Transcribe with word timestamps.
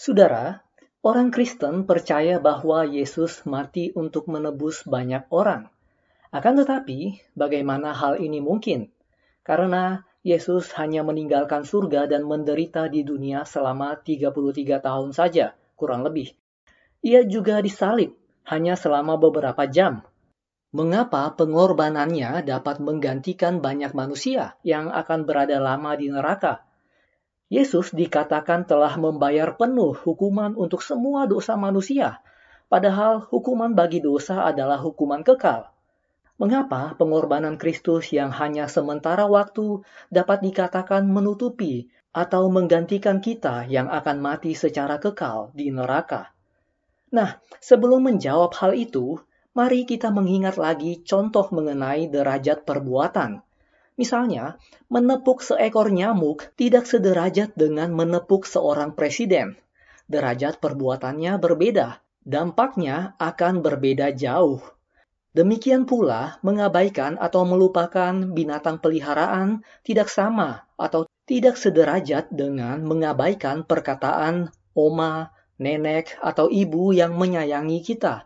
Saudara, 0.00 0.64
orang 1.04 1.28
Kristen 1.28 1.84
percaya 1.84 2.40
bahwa 2.40 2.88
Yesus 2.88 3.44
mati 3.44 3.92
untuk 3.92 4.32
menebus 4.32 4.88
banyak 4.88 5.28
orang. 5.28 5.68
Akan 6.32 6.56
tetapi, 6.56 7.20
bagaimana 7.36 7.92
hal 7.92 8.16
ini 8.16 8.40
mungkin? 8.40 8.88
Karena 9.44 10.00
Yesus 10.24 10.72
hanya 10.80 11.04
meninggalkan 11.04 11.68
surga 11.68 12.08
dan 12.08 12.24
menderita 12.24 12.88
di 12.88 13.04
dunia 13.04 13.44
selama 13.44 14.00
33 14.00 14.80
tahun 14.80 15.12
saja, 15.12 15.52
kurang 15.76 16.00
lebih. 16.08 16.32
Ia 17.04 17.28
juga 17.28 17.60
disalib 17.60 18.16
hanya 18.48 18.80
selama 18.80 19.20
beberapa 19.20 19.68
jam. 19.68 20.00
Mengapa 20.72 21.28
pengorbanannya 21.36 22.40
dapat 22.48 22.80
menggantikan 22.80 23.60
banyak 23.60 23.92
manusia 23.92 24.56
yang 24.64 24.88
akan 24.88 25.28
berada 25.28 25.60
lama 25.60 25.92
di 25.92 26.08
neraka? 26.08 26.69
Yesus 27.50 27.90
dikatakan 27.90 28.62
telah 28.62 28.94
membayar 28.94 29.58
penuh 29.58 29.98
hukuman 30.06 30.54
untuk 30.54 30.86
semua 30.86 31.26
dosa 31.26 31.58
manusia, 31.58 32.22
padahal 32.70 33.26
hukuman 33.26 33.74
bagi 33.74 33.98
dosa 33.98 34.46
adalah 34.46 34.78
hukuman 34.78 35.26
kekal. 35.26 35.66
Mengapa 36.38 36.94
pengorbanan 36.94 37.58
Kristus 37.58 38.14
yang 38.14 38.30
hanya 38.30 38.70
sementara 38.70 39.26
waktu 39.26 39.82
dapat 40.14 40.46
dikatakan 40.46 41.10
menutupi 41.10 41.90
atau 42.14 42.46
menggantikan 42.54 43.18
kita 43.18 43.66
yang 43.66 43.90
akan 43.90 44.22
mati 44.22 44.54
secara 44.54 45.02
kekal 45.02 45.50
di 45.50 45.74
neraka? 45.74 46.30
Nah, 47.10 47.42
sebelum 47.58 48.14
menjawab 48.14 48.54
hal 48.62 48.78
itu, 48.78 49.18
mari 49.58 49.82
kita 49.90 50.14
mengingat 50.14 50.54
lagi 50.54 51.02
contoh 51.02 51.50
mengenai 51.50 52.06
derajat 52.06 52.62
perbuatan 52.62 53.42
Misalnya, 54.00 54.56
menepuk 54.88 55.44
seekor 55.44 55.92
nyamuk 55.92 56.56
tidak 56.56 56.88
sederajat 56.88 57.52
dengan 57.52 57.92
menepuk 57.92 58.48
seorang 58.48 58.96
presiden. 58.96 59.60
Derajat 60.08 60.56
perbuatannya 60.56 61.36
berbeda, 61.36 62.00
dampaknya 62.24 63.12
akan 63.20 63.60
berbeda 63.60 64.16
jauh. 64.16 64.64
Demikian 65.36 65.84
pula, 65.84 66.40
mengabaikan 66.40 67.20
atau 67.20 67.44
melupakan 67.44 68.16
binatang 68.32 68.80
peliharaan 68.80 69.68
tidak 69.84 70.08
sama 70.08 70.64
atau 70.80 71.04
tidak 71.28 71.60
sederajat 71.60 72.32
dengan 72.32 72.80
mengabaikan 72.80 73.68
perkataan 73.68 74.48
oma, 74.72 75.28
nenek, 75.60 76.16
atau 76.24 76.48
ibu 76.48 76.96
yang 76.96 77.20
menyayangi 77.20 77.84
kita. 77.84 78.24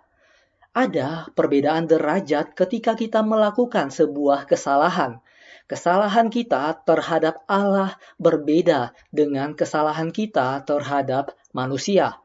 Ada 0.71 1.35
perbedaan 1.35 1.91
derajat 1.91 2.55
ketika 2.55 2.95
kita 2.95 3.27
melakukan 3.27 3.91
sebuah 3.91 4.47
kesalahan, 4.47 5.23
Kesalahan 5.65 6.29
kita 6.29 6.85
terhadap 6.85 7.41
Allah 7.49 7.97
berbeda 8.21 8.93
dengan 9.09 9.57
kesalahan 9.57 10.13
kita 10.13 10.61
terhadap 10.69 11.33
manusia. 11.57 12.21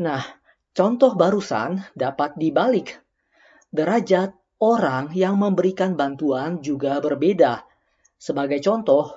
Nah, 0.00 0.24
contoh 0.72 1.12
barusan 1.12 1.84
dapat 1.92 2.32
dibalik. 2.40 2.96
Derajat 3.68 4.32
orang 4.56 5.12
yang 5.12 5.36
memberikan 5.36 6.00
bantuan 6.00 6.64
juga 6.64 6.96
berbeda. 6.96 7.68
Sebagai 8.16 8.64
contoh, 8.64 9.12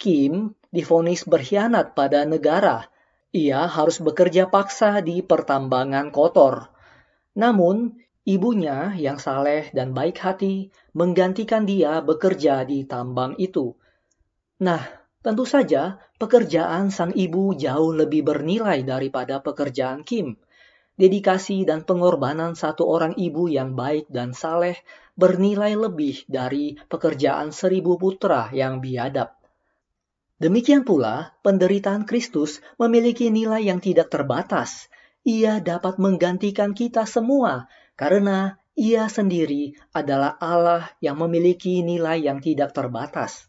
Kim 0.00 0.56
difonis 0.72 1.28
berkhianat 1.28 1.92
pada 1.92 2.24
negara. 2.24 2.88
Ia 3.36 3.68
harus 3.68 4.00
bekerja 4.00 4.48
paksa 4.48 5.04
di 5.04 5.20
pertambangan 5.20 6.08
kotor. 6.08 6.72
Namun, 7.36 7.92
Ibunya 8.24 8.96
yang 8.96 9.20
saleh 9.20 9.68
dan 9.76 9.92
baik 9.92 10.16
hati 10.16 10.72
menggantikan 10.96 11.68
dia 11.68 12.00
bekerja 12.00 12.64
di 12.64 12.88
tambang 12.88 13.36
itu. 13.36 13.76
Nah, 14.64 14.80
tentu 15.20 15.44
saja 15.44 16.00
pekerjaan 16.16 16.88
sang 16.88 17.12
ibu 17.12 17.52
jauh 17.52 17.92
lebih 17.92 18.24
bernilai 18.24 18.80
daripada 18.80 19.44
pekerjaan 19.44 20.08
Kim. 20.08 20.40
Dedikasi 20.96 21.68
dan 21.68 21.84
pengorbanan 21.84 22.56
satu 22.56 22.88
orang 22.88 23.12
ibu 23.20 23.44
yang 23.44 23.76
baik 23.76 24.08
dan 24.08 24.32
saleh 24.32 24.80
bernilai 25.20 25.76
lebih 25.76 26.24
dari 26.24 26.80
pekerjaan 26.88 27.52
seribu 27.52 28.00
putra 28.00 28.48
yang 28.56 28.80
biadab. 28.80 29.36
Demikian 30.40 30.88
pula, 30.88 31.36
penderitaan 31.44 32.08
Kristus 32.08 32.64
memiliki 32.80 33.28
nilai 33.28 33.68
yang 33.68 33.84
tidak 33.84 34.08
terbatas. 34.08 34.88
Ia 35.28 35.60
dapat 35.60 36.00
menggantikan 36.00 36.72
kita 36.72 37.04
semua 37.04 37.68
karena 37.94 38.58
ia 38.74 39.06
sendiri 39.06 39.78
adalah 39.94 40.34
Allah 40.42 40.90
yang 40.98 41.18
memiliki 41.22 41.82
nilai 41.86 42.26
yang 42.26 42.42
tidak 42.42 42.74
terbatas. 42.74 43.46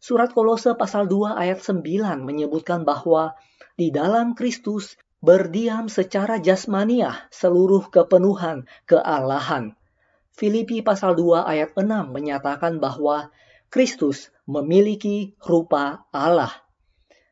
Surat 0.00 0.32
Kolose 0.32 0.76
pasal 0.76 1.08
2 1.08 1.36
ayat 1.36 1.60
9 1.60 1.84
menyebutkan 2.24 2.84
bahwa 2.84 3.36
di 3.76 3.88
dalam 3.92 4.36
Kristus 4.36 4.96
berdiam 5.24 5.88
secara 5.88 6.36
jasmaniah 6.36 7.28
seluruh 7.32 7.88
kepenuhan 7.88 8.68
kealahan. 8.84 9.72
Filipi 10.36 10.84
pasal 10.84 11.16
2 11.16 11.48
ayat 11.48 11.72
6 11.72 12.12
menyatakan 12.12 12.76
bahwa 12.76 13.32
Kristus 13.72 14.28
memiliki 14.44 15.32
rupa 15.40 16.04
Allah. 16.12 16.52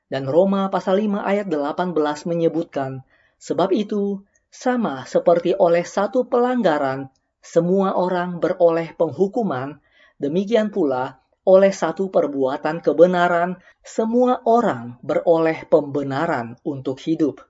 Dan 0.09 0.29
Roma 0.29 0.73
pasal 0.73 1.01
5 1.01 1.21
ayat 1.25 1.47
18 1.49 1.93
menyebutkan, 2.29 3.05
sebab 3.37 3.73
itu 3.77 4.25
sama 4.53 5.09
seperti 5.09 5.57
oleh 5.57 5.81
satu 5.81 6.29
pelanggaran, 6.29 7.09
semua 7.41 7.97
orang 7.97 8.37
beroleh 8.37 8.93
penghukuman, 8.93 9.81
demikian 10.21 10.69
pula 10.69 11.25
oleh 11.49 11.73
satu 11.73 12.13
perbuatan 12.13 12.85
kebenaran, 12.85 13.57
semua 13.81 14.45
orang 14.45 15.01
beroleh 15.01 15.65
pembenaran 15.67 16.61
untuk 16.63 17.01
hidup. 17.01 17.43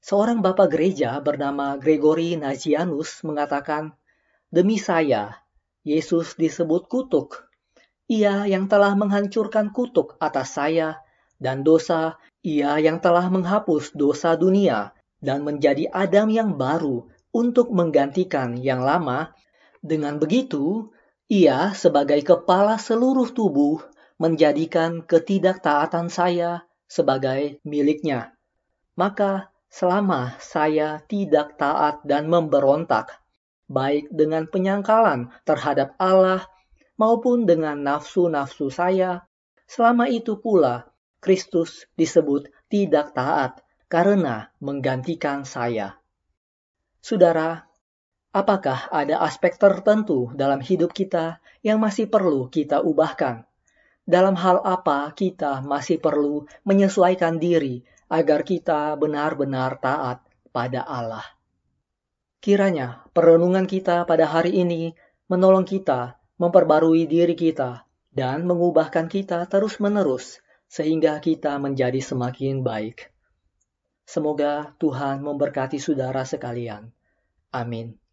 Seorang 0.00 0.40
bapak 0.40 0.72
gereja 0.72 1.20
bernama 1.20 1.76
Gregory 1.76 2.34
Nazianus 2.40 3.20
mengatakan, 3.22 3.94
Demi 4.48 4.80
saya, 4.80 5.44
Yesus 5.84 6.34
disebut 6.34 6.88
kutuk. 6.88 7.46
Ia 8.08 8.48
yang 8.48 8.72
telah 8.72 8.96
menghancurkan 8.96 9.70
kutuk 9.70 10.16
atas 10.18 10.56
saya, 10.56 11.02
dan 11.36 11.62
dosa, 11.62 12.16
ia 12.40 12.78
yang 12.80 13.02
telah 13.02 13.26
menghapus 13.28 13.92
dosa 13.94 14.38
dunia, 14.38 14.96
dan 15.20 15.42
menjadi 15.42 15.88
Adam 15.92 16.28
yang 16.28 16.54
baru 16.60 17.08
untuk 17.32 17.72
menggantikan 17.72 18.56
yang 18.56 18.80
lama. 18.80 19.32
Dengan 19.84 20.16
begitu, 20.16 20.92
ia 21.28 21.74
sebagai 21.76 22.22
kepala 22.22 22.78
seluruh 22.80 23.28
tubuh 23.34 23.82
menjadikan 24.16 25.04
ketidaktaatan 25.04 26.08
saya 26.08 26.64
sebagai 26.88 27.60
miliknya. 27.66 28.32
Maka 28.96 29.52
selama 29.68 30.38
saya 30.40 31.04
tidak 31.04 31.60
taat 31.60 32.00
dan 32.06 32.30
memberontak, 32.32 33.20
baik 33.68 34.08
dengan 34.08 34.48
penyangkalan 34.48 35.28
terhadap 35.44 35.98
Allah 36.00 36.46
maupun 36.96 37.44
dengan 37.44 37.76
nafsu-nafsu 37.84 38.72
saya, 38.72 39.28
selama 39.68 40.08
itu 40.08 40.40
pula 40.40 40.88
Kristus 41.20 41.84
disebut 41.98 42.48
tidak 42.70 43.12
taat 43.12 43.65
karena 43.86 44.50
menggantikan 44.58 45.46
saya. 45.46 45.98
Saudara, 46.98 47.70
apakah 48.34 48.90
ada 48.90 49.22
aspek 49.22 49.54
tertentu 49.54 50.34
dalam 50.34 50.58
hidup 50.58 50.90
kita 50.90 51.38
yang 51.62 51.78
masih 51.78 52.10
perlu 52.10 52.50
kita 52.50 52.82
ubahkan? 52.82 53.46
Dalam 54.06 54.38
hal 54.38 54.62
apa 54.62 55.10
kita 55.14 55.62
masih 55.62 55.98
perlu 55.98 56.46
menyesuaikan 56.62 57.42
diri 57.42 57.82
agar 58.06 58.46
kita 58.46 58.94
benar-benar 58.98 59.78
taat 59.82 60.22
pada 60.54 60.82
Allah? 60.86 61.26
Kiranya 62.38 63.02
perenungan 63.10 63.66
kita 63.66 64.06
pada 64.06 64.30
hari 64.30 64.62
ini 64.62 64.94
menolong 65.26 65.66
kita 65.66 66.14
memperbarui 66.38 67.10
diri 67.10 67.34
kita 67.34 67.82
dan 68.14 68.46
mengubahkan 68.46 69.10
kita 69.10 69.42
terus-menerus 69.50 70.38
sehingga 70.70 71.18
kita 71.18 71.58
menjadi 71.58 71.98
semakin 71.98 72.62
baik. 72.62 73.15
Semoga 74.06 74.70
Tuhan 74.78 75.18
memberkati 75.20 75.82
saudara 75.82 76.22
sekalian. 76.22 76.94
Amin. 77.50 78.05